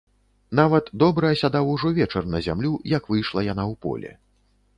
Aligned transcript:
Нават 0.59 0.87
добра 1.03 1.29
асядаў 1.35 1.69
ужо 1.75 1.91
вечар 1.99 2.23
на 2.37 2.43
зямлю, 2.47 2.73
як 2.97 3.03
выйшла 3.11 3.45
яна 3.53 3.63
ў 3.71 3.83
поле. 3.87 4.11